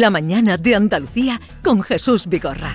[0.00, 2.74] La mañana de Andalucía con Jesús Vigorra.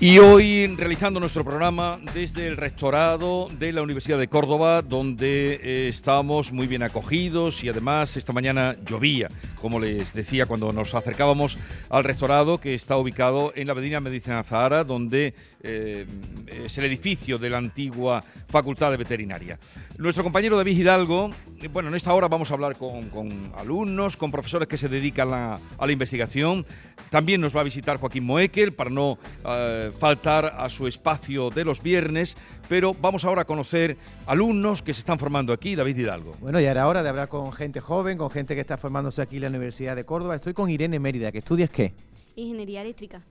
[0.00, 5.88] Y hoy realizando nuestro programa desde el rectorado de la Universidad de Córdoba, donde eh,
[5.88, 9.28] estamos muy bien acogidos y además esta mañana llovía,
[9.60, 11.58] como les decía cuando nos acercábamos
[11.90, 16.06] al rectorado que está ubicado en la Avenida Medicina Zahara, donde eh,
[16.46, 19.58] es el edificio de la antigua Facultad de Veterinaria.
[19.98, 21.30] Nuestro compañero David Hidalgo,
[21.62, 25.32] eh, bueno, en esta hora vamos a hablar con, alumnos, con profesores que se dedican
[25.32, 26.66] a, la investigación.
[27.10, 31.64] También nos va a visitar Joaquín Moekel para no eh, faltar a su espacio de
[31.64, 32.36] los viernes,
[32.68, 36.32] pero vamos ahora a conocer alumnos que se están formando aquí, David Hidalgo.
[36.40, 39.36] Bueno, y ahora hora de hablar con gente joven, con gente que está formándose aquí
[39.36, 40.34] en la Universidad de Córdoba.
[40.34, 41.94] Estoy con Irene Mérida, que estudias qué?
[42.34, 43.22] Ingeniería eléctrica.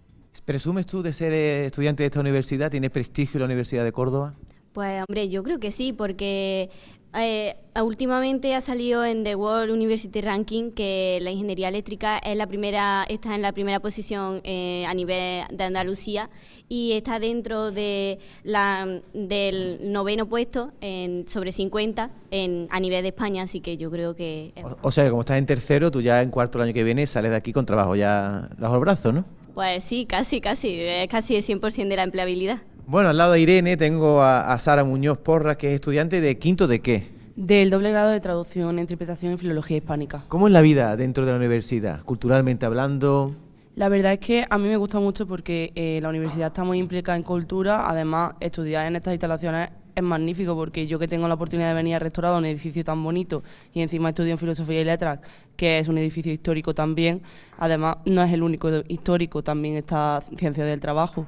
[0.45, 2.71] ¿Presumes tú de ser eh, estudiante de esta universidad?
[2.71, 4.33] ¿Tienes prestigio en la Universidad de Córdoba?
[4.73, 6.69] Pues hombre, yo creo que sí, porque
[7.13, 12.47] eh, últimamente ha salido en The World University Ranking que la ingeniería eléctrica es la
[12.47, 16.29] primera, está en la primera posición eh, a nivel de Andalucía
[16.69, 23.09] y está dentro de la, del noveno puesto en, sobre 50 en, a nivel de
[23.09, 24.53] España, así que yo creo que...
[24.63, 27.05] O, o sea, como estás en tercero, tú ya en cuarto el año que viene
[27.07, 29.25] sales de aquí con trabajo ya bajo el brazo, ¿no?
[29.53, 32.59] Pues sí, casi, casi, es casi el 100% de la empleabilidad.
[32.87, 36.67] Bueno, al lado de Irene tengo a, Sara Muñoz Porra, que es estudiante de quinto
[36.67, 37.09] de qué?
[37.35, 40.25] Del doble grado de traducción, interpretación y filología hispánica.
[40.27, 43.35] ¿Cómo es la vida dentro de la universidad, culturalmente hablando?
[43.75, 46.77] La verdad es que a mí me gusta mucho porque eh, la universidad está muy
[46.77, 51.35] implicada en cultura, además estudiar en estas instalaciones es magnífico porque yo que tengo la
[51.35, 54.85] oportunidad de venir a restaurar un edificio tan bonito y encima estudio en filosofía y
[54.85, 55.19] letras,
[55.55, 57.21] que es un edificio histórico también,
[57.57, 61.27] además no es el único histórico, también está ciencia del trabajo.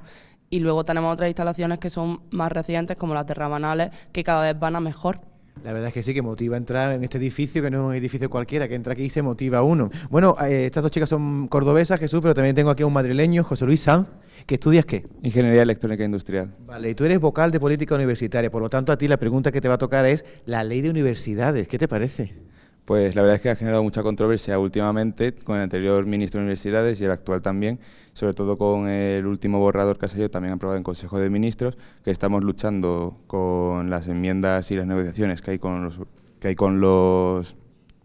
[0.49, 4.43] Y luego tenemos otras instalaciones que son más recientes, como las de Rabanales, que cada
[4.43, 5.32] vez van a mejor.
[5.63, 7.93] La verdad es que sí, que motiva entrar en este edificio, que no es un
[7.95, 9.89] edificio cualquiera, que entra aquí y se motiva uno.
[10.09, 13.43] Bueno, eh, estas dos chicas son cordobesas, Jesús, pero también tengo aquí a un madrileño,
[13.43, 14.09] José Luis Sanz,
[14.45, 15.05] que estudias qué?
[15.21, 16.53] Ingeniería electrónica industrial.
[16.65, 19.51] Vale, y tú eres vocal de política universitaria, por lo tanto a ti la pregunta
[19.51, 22.42] que te va a tocar es la ley de universidades, ¿qué te parece?
[22.85, 26.43] Pues la verdad es que ha generado mucha controversia últimamente con el anterior ministro de
[26.43, 27.79] Universidades y el actual también,
[28.11, 31.77] sobre todo con el último borrador que ha salido también aprobado en Consejo de Ministros,
[32.03, 35.99] que estamos luchando con las enmiendas y las negociaciones que hay con los,
[36.41, 37.55] que hay con los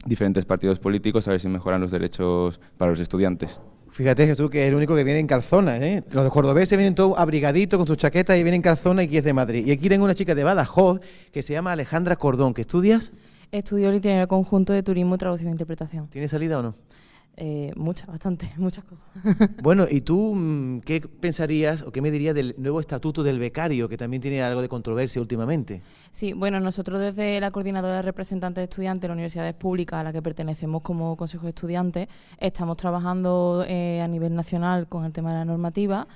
[0.04, 3.58] diferentes partidos políticos a ver si mejoran los derechos para los estudiantes.
[3.90, 5.78] Fíjate, Jesús, que es el único que viene en calzona.
[5.78, 6.04] ¿eh?
[6.12, 9.24] Los cordobeses vienen todos abrigaditos con sus chaquetas y vienen en calzona y aquí es
[9.24, 9.66] de Madrid.
[9.66, 11.00] Y aquí tengo una chica de Badajoz
[11.32, 13.10] que se llama Alejandra Cordón, que estudias
[13.50, 16.08] Estudio el itinerario conjunto de turismo, traducción e interpretación.
[16.08, 16.74] ¿Tiene salida o no?
[17.40, 19.06] Eh, muchas, bastante, muchas cosas.
[19.62, 23.88] bueno, ¿y tú mm, qué pensarías o qué me dirías del nuevo estatuto del becario,
[23.88, 25.80] que también tiene algo de controversia últimamente?
[26.10, 30.04] Sí, bueno, nosotros desde la Coordinadora de Representantes de Estudiantes de la Universidades Públicas, a
[30.04, 35.12] la que pertenecemos como Consejo de Estudiantes, estamos trabajando eh, a nivel nacional con el
[35.12, 36.08] tema de la normativa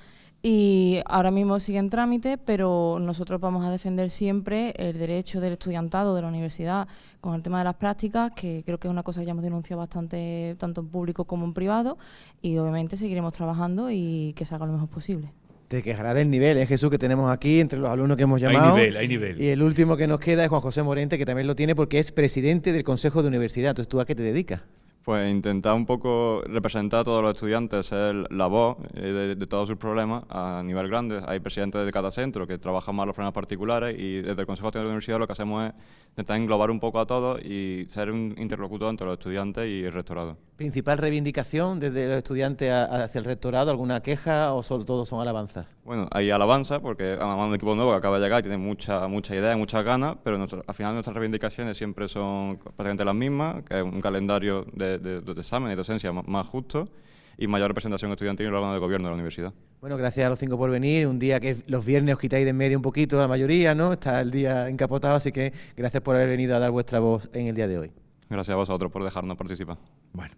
[0.45, 5.53] y ahora mismo sigue en trámite, pero nosotros vamos a defender siempre el derecho del
[5.53, 6.85] estudiantado de la universidad
[7.21, 9.45] con el tema de las prácticas, que creo que es una cosa que ya hemos
[9.45, 11.97] denunciado bastante, tanto en público como en privado,
[12.41, 15.31] y obviamente seguiremos trabajando y que salga lo mejor posible.
[15.69, 18.75] Te quejará del nivel, ¿eh, Jesús, que tenemos aquí entre los alumnos que hemos llamado.
[18.75, 19.41] Hay nivel, hay nivel.
[19.41, 21.99] Y el último que nos queda es Juan José Morente, que también lo tiene porque
[21.99, 23.69] es presidente del Consejo de Universidad.
[23.69, 24.59] Entonces, ¿tú a qué te dedicas?
[25.03, 29.67] Pues intentar un poco representar a todos los estudiantes, ser la voz eh, de, todos
[29.67, 31.21] sus problemas a nivel grande.
[31.27, 34.71] Hay presidentes de cada centro que trabajan más los problemas particulares y desde el Consejo
[34.71, 35.73] de la Universidad lo que hacemos es
[36.11, 39.91] intentar englobar un poco a todos y ser un interlocutor entre los estudiantes y el
[39.91, 40.37] rectorado.
[40.55, 43.71] ¿Principal reivindicación desde los estudiantes hacia el rectorado?
[43.71, 45.75] ¿Alguna queja o solo todos son alabanzas?
[45.83, 49.07] Bueno, hay alabanzas porque es un equipo nuevo que acaba de llegar y tiene mucha,
[49.07, 53.79] mucha idea, muchas ganas, pero al final nuestras reivindicaciones siempre son prácticamente las mismas, que
[53.79, 56.89] es un calendario de de, examen y docencia más, justo
[57.37, 59.53] y mayor representación estudiantil en el órgano de gobierno de la universidad.
[59.81, 61.07] Bueno, gracias a los cinco por venir.
[61.07, 63.93] Un día que los viernes os quitáis de en medio un poquito la mayoría, ¿no?
[63.93, 67.47] Está el día encapotado, así que gracias por haber venido a dar vuestra voz en
[67.47, 67.91] el día de hoy.
[68.29, 69.77] Gracias a vosotros por dejarnos participar.
[70.13, 70.33] Bueno,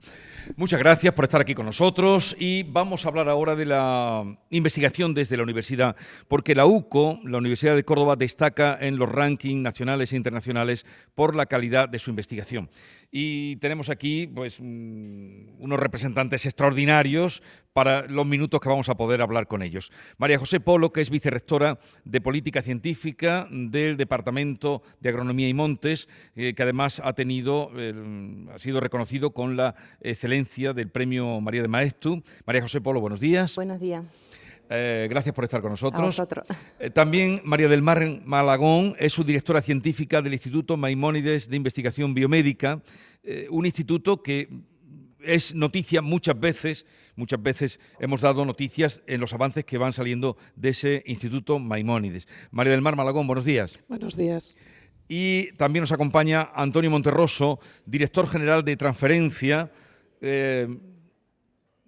[0.56, 5.14] muchas gracias por estar aquí con nosotros y vamos a hablar ahora de la investigación
[5.14, 5.96] desde la universidad,
[6.28, 11.36] porque la UCO, la Universidad de Córdoba, destaca en los rankings nacionales e internacionales por
[11.36, 12.70] la calidad de su investigación
[13.18, 19.22] y tenemos aquí pues, mm, unos representantes extraordinarios para los minutos que vamos a poder
[19.22, 19.90] hablar con ellos.
[20.18, 26.10] María José Polo, que es vicerrectora de Política Científica del Departamento de Agronomía y Montes,
[26.36, 27.72] eh, que además ha, tenido,
[28.54, 29.76] ha sido reconocido con la
[30.36, 32.22] excelencia del Premio María de Maestu.
[32.46, 33.56] María José Polo, buenos días.
[33.56, 34.04] Buenos días.
[34.70, 36.20] Eh, gracias por estar con nosotros.
[36.20, 36.28] A
[36.80, 42.82] eh, también María del Mar Malagón es subdirectora científica del Instituto Maimónides de Investigación Biomédica,
[43.24, 44.50] eh, un instituto que
[45.22, 46.86] es noticia muchas veces,
[47.16, 52.28] muchas veces hemos dado noticias en los avances que van saliendo de ese Instituto Maimónides.
[52.52, 53.80] María del Mar Malagón, buenos días.
[53.88, 54.58] Buenos días.
[55.08, 59.72] Y también nos acompaña Antonio Monterroso, director general de transferencia.
[60.26, 60.68] Eh,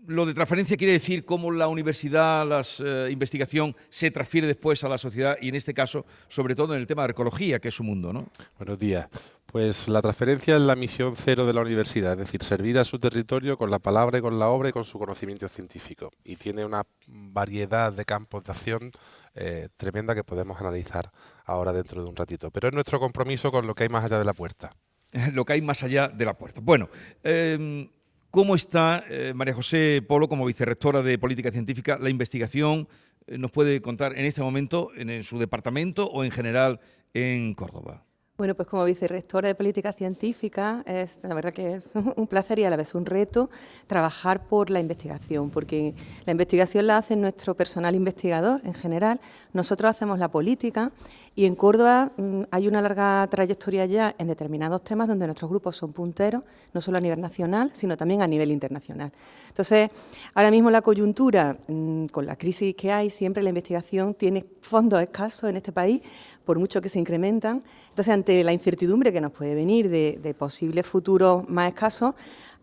[0.07, 4.87] lo de transferencia quiere decir cómo la universidad, la eh, investigación se transfiere después a
[4.87, 7.73] la sociedad y en este caso, sobre todo en el tema de ecología, que es
[7.73, 8.27] su mundo, ¿no?
[8.57, 9.07] Buenos días.
[9.45, 12.99] Pues la transferencia es la misión cero de la universidad, es decir, servir a su
[12.99, 16.11] territorio con la palabra y con la obra y con su conocimiento científico.
[16.23, 18.91] Y tiene una variedad de campos de acción
[19.35, 21.11] eh, tremenda que podemos analizar
[21.45, 22.51] ahora dentro de un ratito.
[22.51, 24.71] Pero es nuestro compromiso con lo que hay más allá de la puerta.
[25.33, 26.61] lo que hay más allá de la puerta.
[26.61, 26.89] Bueno,
[27.23, 27.89] em,
[28.31, 32.87] ¿cómo está eh, María José Polo como vicerrectora de Política Científica la investigación?
[33.27, 36.79] Eh, ¿Nos puede contar en este momento en su departamento o en general
[37.13, 38.03] en Córdoba?
[38.37, 42.65] Bueno, pues como vicerrectora de Política Científica, es, la verdad que es un placer y
[42.65, 43.49] a la vez un reto
[43.87, 49.19] trabajar por la investigación, porque la investigación la hace nuestro personal investigador en general,
[49.53, 50.91] nosotros hacemos la política
[51.37, 55.77] y en Córdoba mm, hay una larga trayectoria ya en determinados temas donde nuestros grupos
[55.77, 56.41] son punteros,
[56.73, 59.11] no solo a nivel nacional, sino también a nivel internacional.
[59.47, 59.91] Entonces,
[60.33, 64.99] ahora mismo la coyuntura, mm, con la crisis que hay, siempre la investigación tiene fondos
[64.99, 66.01] escasos en este país,
[66.43, 67.63] por mucho que se incrementan.
[67.89, 72.15] Entonces, ante la incertidumbre que nos puede venir de, posibles futuros más escasos,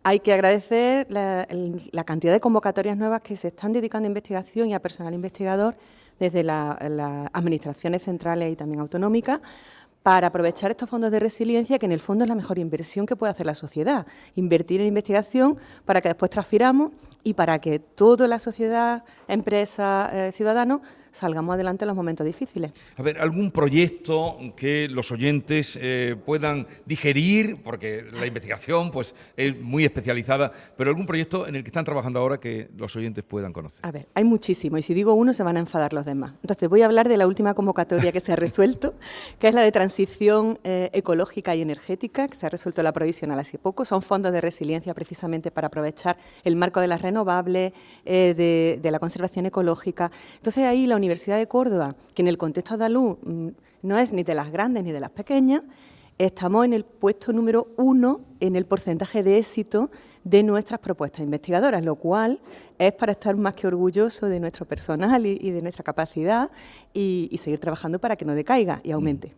[0.03, 1.47] hay que agradecer la,
[2.05, 5.77] cantidad de convocatorias nuevas que se están dedicando a investigación y a personal investigador
[6.19, 6.78] desde las
[7.32, 9.40] administraciones centrales y también autonómicas
[10.05, 13.16] para aprovechar estos fondos de resiliencia, que en el fondo es la mejor inversión que
[13.16, 14.06] puede hacer la sociedad.
[14.34, 15.56] Invertir en investigación
[15.87, 20.82] para que después transfiramos y para que toda la sociedad, empresas, eh, ciudadanos
[21.14, 22.72] salgamos adelante en los momentos difíciles.
[22.96, 29.58] A ver, algún proyecto que los oyentes eh, puedan digerir, porque la investigación pues, es
[29.61, 33.52] muy especializada, pero algún proyecto en el que están trabajando ahora que los oyentes puedan
[33.52, 33.78] conocer.
[33.82, 36.32] A ver, hay muchísimo, y si digo uno se van a enfadar los demás.
[36.43, 38.94] Entonces voy a hablar de la última convocatoria que se ha resuelto,
[39.38, 43.38] que es la de transición eh, ecológica y energética, que se ha resuelto la provisional
[43.38, 43.84] hace poco.
[43.84, 47.72] Son fondos de resiliencia precisamente para aprovechar el marco de las renovables,
[48.05, 50.10] eh, de, de la conservación ecológica.
[50.37, 53.49] Entonces ahí la Universidad de Córdoba, que en el contexto andaluz mm,
[53.83, 55.62] no es ni de las grandes ni de las pequeñas,
[56.19, 59.91] estamos en el puesto número uno en el porcentaje de éxito
[60.23, 62.41] de nuestras propuestas investigadoras, lo cual
[62.79, 66.51] es para estar más que orgulloso de nuestro personal y, de nuestra capacidad
[66.93, 69.35] y, seguir trabajando para que no decaiga y aumente.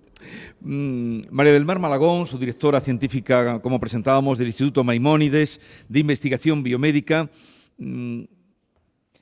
[0.61, 6.63] Mm, María del Mar Malagón, su directora científica, como presentábamos, del Instituto Maimónides de Investigación
[6.63, 7.29] Biomédica.
[7.79, 8.25] Mm,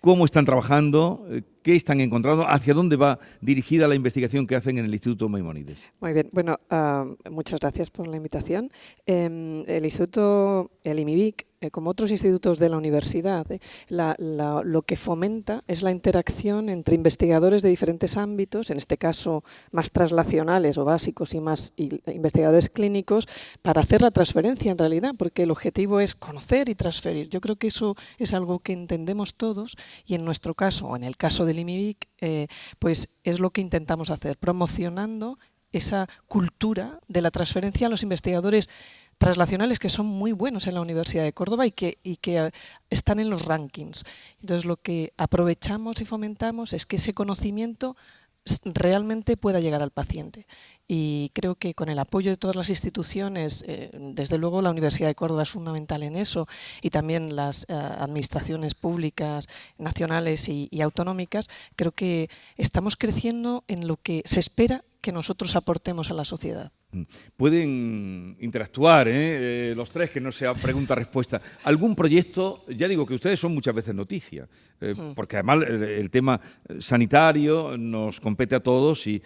[0.05, 1.27] ¿Cómo están trabajando?
[1.63, 2.47] ¿Qué están encontrando?
[2.47, 5.83] ¿Hacia dónde va dirigida la investigación que hacen en el Instituto Maimónides?
[5.99, 8.71] Muy bien, bueno, ah, muchas gracias por la invitación.
[9.07, 13.59] Em, el Instituto, el IMIBIC, eh, como otros institutos de la universidad, eh,
[13.89, 19.91] lo que fomenta es la interacción entre investigadores de diferentes ámbitos, en este caso más
[19.91, 23.27] traslacionales o básicos y más investigadores clínicos,
[23.63, 27.31] para hacer la transferencia en realidad, porque el objetivo es conocer y transferir.
[27.31, 31.05] Yo creo que eso es algo que entendemos todos y en nuestro caso, o en
[31.05, 32.47] el caso del IMIBIC, eh,
[32.79, 35.39] pues es lo que intentamos hacer, promocionando
[35.75, 38.71] esa cultura de la transferencia a los investigadores
[39.25, 42.51] traslacionales que son muy buenos en la Universidad de Córdoba y que, y que eh,
[42.91, 44.05] están en los rankings.
[44.43, 47.97] Entonces lo que aprovechamos y fomentamos es que ese conocimiento
[48.67, 50.47] realmente pueda llegar al paciente.
[50.87, 55.09] Y creo que con el apoyo de todas las instituciones, eh, desde luego la Universidad
[55.09, 56.47] de Córdoba es fundamental en eso,
[56.83, 62.29] y también las eh, administraciones públicas, nacionales y, y autonómicas, creo que
[62.59, 66.73] estamos creciendo en lo que se espera que nosotros aportemos a la sociedad.
[67.37, 69.75] Pueden interactuar ¿eh?
[69.77, 71.41] los tres, que no sea pregunta-respuesta.
[71.65, 72.65] ¿Algún proyecto?
[72.69, 74.49] Ya digo que ustedes son muchas veces noticia,
[74.81, 75.15] eh, mm.
[75.15, 76.41] porque además el, tema
[76.79, 79.23] sanitario nos compete a todos y,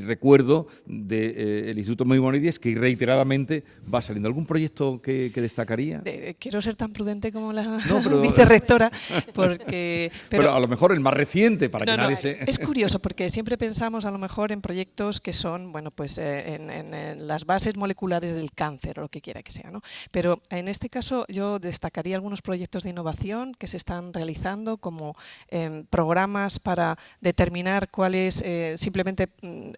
[0.00, 4.28] recuerdo del de, eh, Instituto Maimonides que reiteradamente va saliendo.
[4.28, 6.02] ¿Algún proyecto que, destacaría?
[6.38, 7.80] quiero ser tan prudente como la
[8.22, 8.90] vicerrectora,
[9.34, 10.12] porque...
[10.28, 12.38] Pero, a lo mejor el más reciente, para que nadie se...
[12.46, 16.70] Es curioso, porque siempre pensamos a lo mejor en proyectos que son, bueno, pues en
[17.16, 19.70] las bases moleculares del cáncer o lo que quiera que sea.
[19.70, 19.82] ¿no?
[20.12, 25.16] Pero en este caso yo destacaría algunos proyectos de innovación que se están realizando como
[25.48, 29.70] em, programas para determinar cuáles, eh, simplemente mm,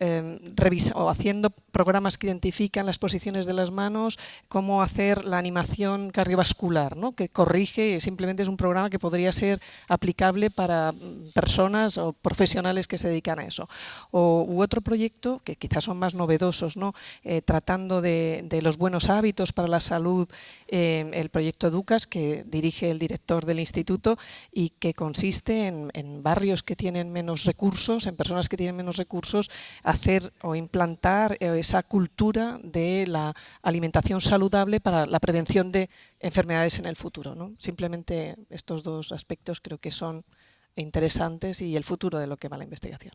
[0.00, 0.38] eh,
[0.94, 6.96] o haciendo programas que identifican las posiciones de las manos, cómo hacer la animación cardiovascular,
[7.16, 12.86] que corrige, simplemente es un programa que podría ser aplicable para mm, personas o profesionales
[12.86, 13.68] que se dedican a eso.
[14.10, 16.92] O, otro proyecto que quizás son más novedosos, ¿no?
[17.22, 20.28] Eh, tratando de, los buenos hábitos para la salud,
[20.66, 24.18] eh, el proyecto Educas, que dirige el director del instituto
[24.52, 29.48] y que consiste en barrios que tienen menos recursos, en personas que tienen menos recursos,
[29.88, 35.88] hacer o implantar eh, esa cultura de la alimentación saludable para la prevención de
[36.20, 37.34] enfermedades en el futuro.
[37.34, 37.54] ¿no?
[37.58, 40.24] Simplemente estos dos aspectos creo que son
[40.76, 43.14] interesantes y el futuro de lo que va la investigación.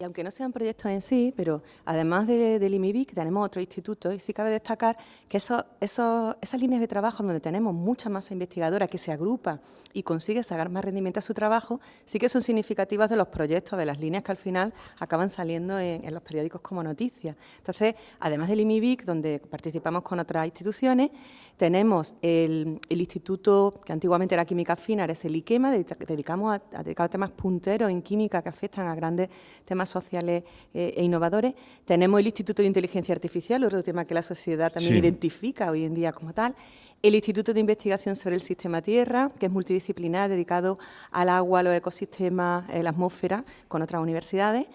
[0.00, 4.12] Y aunque no sean proyectos en sí, pero además de- del IMIBIC tenemos otro instituto
[4.12, 4.96] y sí cabe destacar
[5.28, 9.60] que esas líneas de trabajo donde tenemos mucha masa investigadora que se agrupa
[9.92, 13.78] y consigue sacar más rendimiento a su trabajo, sí que son significativas de los proyectos,
[13.78, 17.36] de las líneas que al final acaban saliendo en, en los periódicos como noticias.
[17.58, 21.10] Entonces, además del IMIBIC, donde participamos con otras instituciones,
[21.56, 26.82] tenemos el, el instituto que antiguamente era Química Fina, es el IQUEMA, dedica- dedicamos a,
[26.82, 29.28] dedicado a temas punteros en química que afectan a grandes
[29.64, 30.42] temas sociales
[30.74, 31.54] eh, e innovadores.
[31.84, 34.98] Tenemos el Instituto de Inteligencia Artificial, otro tema que la sociedad también Sí.
[35.00, 36.54] identifica hoy en día como tal.
[37.02, 40.78] El Instituto de Investigación sobre el Sistema Tierra, que es multidisciplinar, dedicado
[41.12, 44.66] al agua, a los ecosistemas, eh, la atmósfera, con otras universidades.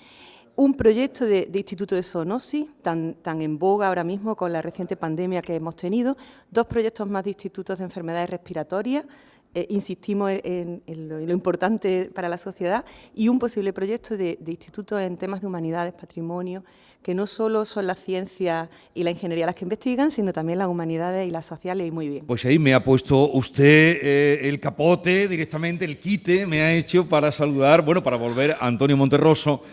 [0.61, 4.61] Un proyecto de, de Instituto de Zoonosis, tan, tan en boga ahora mismo con la
[4.61, 6.17] reciente pandemia que hemos tenido.
[6.51, 9.05] Dos proyectos más de institutos de enfermedades respiratorias.
[9.53, 12.85] eh, insistimos en, lo importante para la sociedad.
[13.15, 16.63] Y un posible proyecto de, de institutos en temas de humanidades, patrimonio,
[17.01, 20.67] que no solo son las ciencias y la ingeniería las que investigan, sino también las
[20.67, 22.25] humanidades y las sociales, y muy bien.
[22.25, 27.07] Pues ahí me ha puesto usted eh, el capote directamente, el quite, me ha hecho
[27.07, 29.63] para saludar, bueno, para volver a Antonio Monterroso,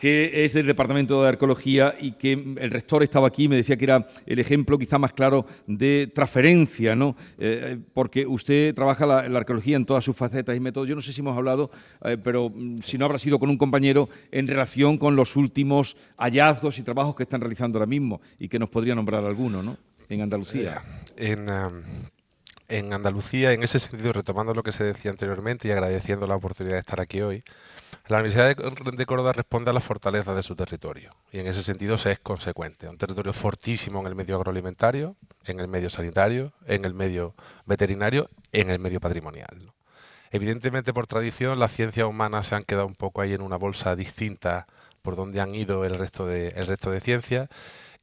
[0.00, 3.76] que es del Departamento de Arqueología y que el rector estaba aquí y me decía
[3.76, 7.16] que era el ejemplo quizá más claro de transferencia, ¿no?
[7.38, 10.88] Eh, porque usted trabaja la, arqueología en todas sus facetas y métodos.
[10.88, 11.70] Yo no sé si hemos hablado,
[12.04, 15.96] eh, pero mm, si no habrá sido con un compañero en relación con los últimos
[16.16, 19.76] hallazgos y trabajos que están realizando ahora mismo y que nos podría nombrar alguno, ¿no?
[20.08, 20.82] En Andalucía.
[21.16, 21.46] em,
[22.68, 26.74] en Andalucía, en ese sentido, retomando lo que se decía anteriormente y agradeciendo la oportunidad
[26.74, 27.44] de estar aquí hoy,
[28.08, 31.98] la Universidad de, Córdoba responde a las fortalezas de su territorio y en ese sentido
[31.98, 32.88] se es consecuente.
[32.88, 38.30] Un territorio fortísimo en el medio agroalimentario, en el medio sanitario, en el medio veterinario,
[38.52, 39.72] en el medio patrimonial.
[40.30, 43.96] Evidentemente, por tradición, las ciencias humanas se han quedado un poco ahí en una bolsa
[43.96, 44.66] distinta
[45.02, 47.48] por donde han ido el resto de, el resto de ciencias.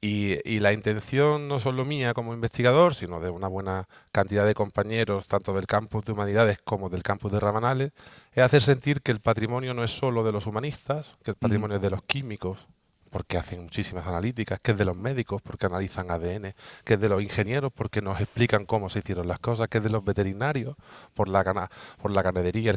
[0.05, 4.53] Y, y la intención no solo mía como investigador, sino de una buena cantidad de
[4.53, 7.93] compañeros, tanto del campus de humanidades como del campus de Rabanales,
[8.33, 11.77] es hacer sentir que el patrimonio no es solo de los humanistas, que el patrimonio
[11.77, 12.67] es de los químicos,
[13.13, 16.53] porque hacen muchísimas analíticas, que es de los médicos, porque analizan ADN,
[16.84, 19.84] que es de los ingenieros, porque nos explican cómo se hicieron las cosas, que es
[19.84, 20.75] de los veterinarios,
[21.13, 21.70] por la, gana,
[22.01, 22.74] por la ganadería.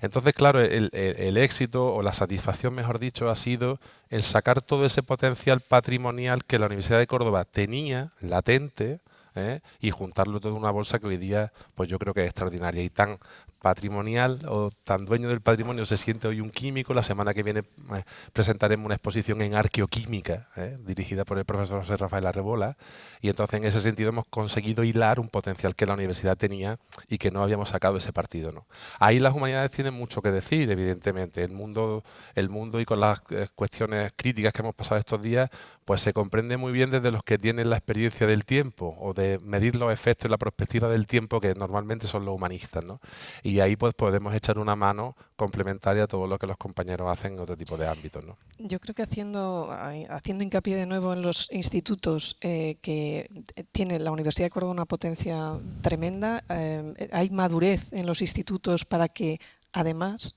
[0.00, 3.80] Entonces, claro, el, el- el éxito o la satisfacción, mejor dicho, ha sido
[4.10, 9.00] el sacar todo ese potencial patrimonial que la Universidad de Córdoba tenía latente,
[9.34, 9.60] ¿eh?
[9.80, 12.82] y juntarlo todo en una bolsa que hoy día pues yo creo que es extraordinaria
[12.82, 13.18] y tan
[13.60, 16.94] patrimonial o tan dueño del patrimonio se siente hoy un químico.
[16.94, 20.76] La semana que viene eh, presentaremos una exposición en arqueoquímica ¿eh?
[20.80, 22.76] dirigida por el profesor José Rafael Arrebola
[23.20, 27.18] y entonces en ese sentido hemos conseguido hilar un potencial que la universidad tenía y
[27.18, 28.52] que no habíamos sacado ese partido.
[28.52, 28.66] ¿no?
[28.98, 31.42] Ahí las humanidades tienen mucho que decir, evidentemente.
[31.42, 35.50] El mundo, el mundo y con las eh, cuestiones críticas que hemos pasado estos días,
[35.84, 39.38] pues se comprende muy bien desde los que tienen la experiencia del tiempo o de
[39.38, 42.84] medir los efectos y la perspectiva del tiempo que normalmente son los humanistas.
[42.84, 43.00] ¿no?
[43.48, 47.32] Y ahí pues podemos echar una mano complementaria a todo lo que los compañeros hacen
[47.32, 48.22] en otro tipo de ámbitos.
[48.22, 48.36] ¿no?
[48.58, 49.70] Yo creo que haciendo,
[50.10, 53.30] haciendo hincapié de nuevo en los institutos eh, que
[53.72, 59.08] tiene la Universidad de Córdoba una potencia tremenda, eh, hay madurez en los institutos para
[59.08, 59.40] que
[59.72, 60.34] además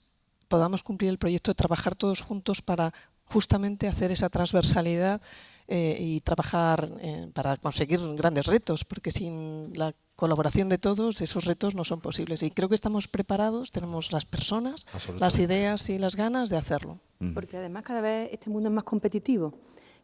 [0.48, 2.94] podamos cumplir el proyecto de trabajar todos juntos para
[3.32, 5.22] justamente hacer esa transversalidad
[5.68, 11.46] eh, y trabajar eh, para conseguir grandes retos, porque sin la colaboración de todos esos
[11.46, 12.44] retos no son posibles.
[12.44, 14.86] Y creo que estamos preparados, tenemos las personas,
[15.18, 17.00] las ideas y las ganas de hacerlo.
[17.34, 19.54] Porque además cada vez este mundo es más competitivo.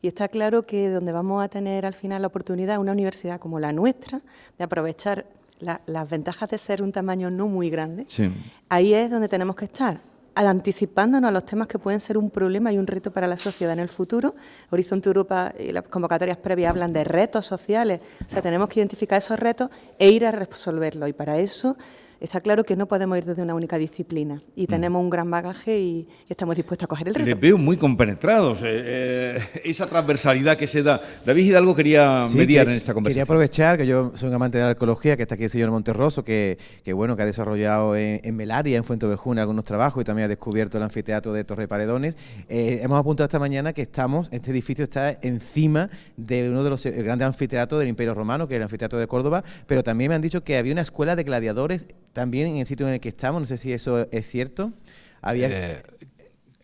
[0.01, 3.59] Y está claro que donde vamos a tener al final la oportunidad, una universidad como
[3.59, 4.21] la nuestra,
[4.57, 5.25] de aprovechar
[5.59, 8.29] la- las ventajas de ser un tamaño no muy grande, Sí.
[8.69, 9.99] ahí es donde tenemos que estar,
[10.45, 13.73] anticipándonos a los temas que pueden ser un problema y un reto para la sociedad
[13.73, 14.35] en el futuro.
[14.69, 19.17] Horizonte Europa y las convocatorias previas hablan de retos sociales, o sea, tenemos que identificar
[19.17, 21.09] esos retos e ir a resolverlos.
[21.09, 21.77] Y para eso
[22.19, 24.67] está claro que no podemos ir desde una única disciplina y Mm.
[24.67, 27.25] tenemos un gran bagaje y, y estamos dispuestos a coger el reto.
[27.29, 28.59] Les veo muy compenetrados.
[28.59, 31.01] eh, eh, esa transversalidad que se da.
[31.25, 33.23] David Hidalgo quería Sí, mediar que- en esta Quería conversación.
[33.23, 36.23] aprovechar que yo soy un amante de la arqueología, que está aquí el señor Monterroso,
[36.23, 40.25] que, que bueno, que ha desarrollado en, en Melaria, en Fuentevejuna, algunos trabajos y también
[40.25, 42.17] ha descubierto el anfiteatro de Torre Paredones.
[42.49, 46.85] Eh, hemos apuntado esta mañana que estamos, este edificio está encima de uno de los
[46.85, 50.21] grandes anfiteatros del Imperio Romano, que es el anfiteatro de Córdoba, pero también me han
[50.21, 51.85] dicho que había una escuela de gladiadores
[52.17, 54.73] también en el sitio en el que estamos, no sé si eso es cierto.
[55.21, 55.83] Había Eh,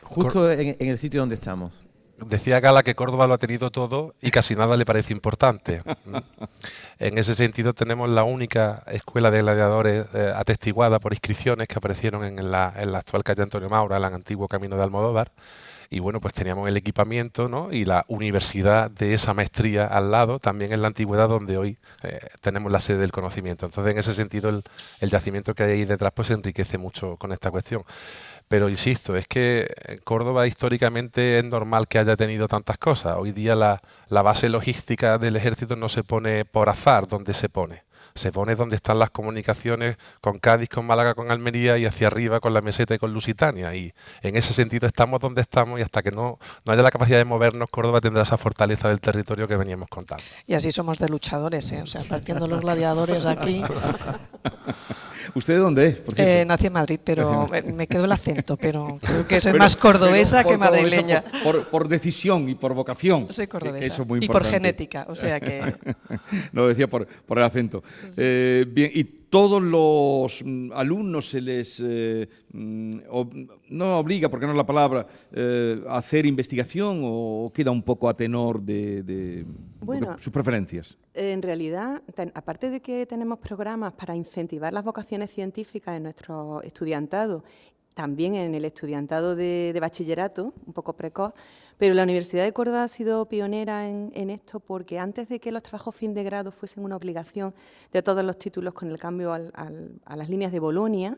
[0.02, 1.83] justo en, en el sitio donde estamos.
[2.28, 5.82] Decía Gala que Córdoba lo ha tenido todo y casi nada le parece importante.
[7.00, 12.24] En ese sentido tenemos la única escuela de gladiadores eh, atestiguada por inscripciones que aparecieron
[12.24, 15.32] en la, en la actual calle Antonio Maura, en el antiguo camino de Almodóvar.
[15.90, 17.72] Y bueno, pues teníamos el equipamiento ¿no?
[17.72, 22.20] y la universidad de esa maestría al lado, también en la antigüedad donde hoy eh,
[22.42, 23.68] tenemos la sede del conocimiento.
[23.68, 24.64] Entonces, en ese sentido, el,
[25.02, 27.84] el yacimiento que hay ahí detrás pues enriquece mucho con esta cuestión.
[28.48, 33.16] Pero insisto, es que en Córdoba históricamente es normal que haya tenido tantas cosas.
[33.18, 37.50] Hoy día la, la base logística del ejército no se pone por azar donde se
[37.50, 37.84] pone.
[38.16, 42.40] Se pone donde están las comunicaciones con Cádiz, con Málaga, con Almería y hacia arriba
[42.40, 43.74] con la meseta y con Lusitania.
[43.74, 47.18] Y en ese sentido estamos donde estamos y hasta que no, no haya la capacidad
[47.18, 50.24] de movernos, Córdoba tendrá esa fortaleza del territorio que veníamos contando.
[50.46, 51.82] Y así somos de luchadores, ¿eh?
[51.82, 53.64] o sea, partiendo los gladiadores aquí.
[55.36, 55.98] ¿Usted de dónde es?
[55.98, 56.14] por?
[56.20, 59.76] Eh, nací en Madrid, pero me- quedó el acento, pero creo que soy Pero- más
[59.76, 61.24] cordobesa que madrileña.
[61.72, 63.28] Por, decisión y por vocación.
[63.32, 63.88] Soy cordobesa.
[63.88, 65.74] Eso es muy Y por genética, o sea que-
[66.54, 67.84] Lo decía por, por el acento.
[68.18, 72.92] Eh, bien, y todos los mm, alumnos se les eh, mm,
[73.70, 78.08] no obliga, porque no es la palabra, eh, a hacer investigación o queda un poco
[78.08, 79.46] a tenor de, de-
[79.86, 80.18] Bueno.
[80.20, 80.98] sus preferencias.
[81.14, 86.62] En realidad, ten- aparte de que tenemos programas para incentivar las vocaciones científicas en nuestro
[86.62, 87.44] estudiantado,
[87.94, 91.34] también en el estudiantado de, de bachillerato, un poco precoz,
[91.78, 95.52] pero la Universidad de Córdoba ha sido pionera en, en esto porque antes de que
[95.52, 97.54] los trabajos fin de grado fuesen una obligación
[97.92, 101.18] de todos los títulos con el cambio al- al- a las líneas de Bolonia,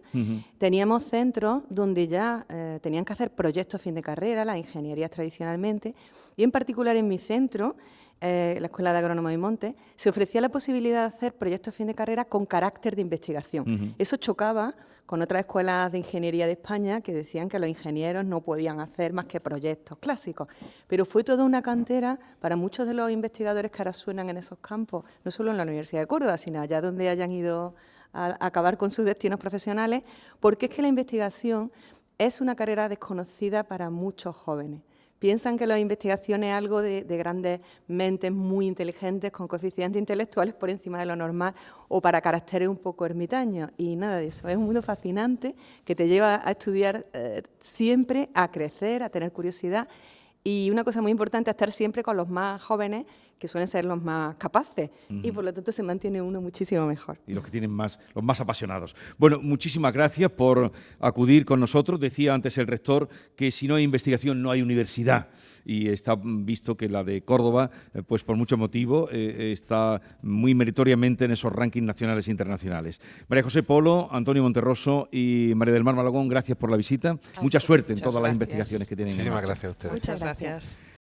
[0.58, 5.94] Teníamos centros donde ya eh, tenían que hacer proyectos fin de carrera, las ingenierías tradicionalmente,
[6.36, 7.76] y en particular en mi centro,
[8.22, 11.88] eh, la Escuela de Agrónomos y Montes, se ofrecía la posibilidad de hacer proyectos fin
[11.88, 13.94] de carrera con carácter de investigación.
[13.98, 14.74] Eso chocaba
[15.06, 19.14] con otras escuelas de ingeniería de España que decían que los ingenieros no podían hacer
[19.14, 20.48] más que proyectos clásicos.
[20.88, 24.58] Pero fue toda una cantera para muchos de los investigadores que ahora suenan en esos
[24.60, 27.76] campos, no solo en la Universidad de Córdoba, sino allá donde hayan ido
[28.14, 30.04] a acabar con sus destinos profesionales,
[30.40, 31.72] porque es que la investigación
[32.18, 34.82] es una carrera desconocida para muchos jóvenes.
[35.20, 40.54] Piensan que la investigación es algo de, de grandes mentes muy inteligentes con coeficientes intelectuales
[40.54, 41.54] por encima de lo normal
[41.88, 43.70] o para caracteres un poco ermitaños.
[43.78, 44.48] Y nada de eso.
[44.50, 49.32] Es un mundo fascinante que te lleva a estudiar eh, siempre, a crecer, a tener
[49.32, 49.88] curiosidad.
[50.44, 53.06] Y una cosa muy importante, estar siempre con los más jóvenes,
[53.40, 54.90] que suelen ser los más capaces.
[55.10, 57.18] Y por lo tanto se mantiene uno muchísimo mejor.
[57.28, 58.96] y los que tienen más, los más apasionados.
[59.18, 62.00] Bueno, muchísimas gracias por acudir con nosotros.
[62.00, 65.28] Decía antes el rector que si no hay investigación no hay universidad.
[65.68, 70.54] Y está visto que la de Córdoba, eh, pues por mucho motivo, eh, está muy
[70.54, 73.02] meritoriamente en esos rankings nacionales e internacionales.
[73.28, 77.18] María José Polo, Antonio Monterroso y María del Mar Malagón, gracias por la visita.
[77.42, 79.14] Mucha suerte en todas las investigaciones que tienen.
[79.14, 79.94] en Muchísimas gracias a ustedes.
[79.94, 80.80] Muchas gracias.